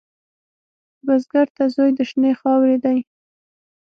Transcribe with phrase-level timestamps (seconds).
[1.05, 2.99] بزګر ته زوی د شنې خاورې دی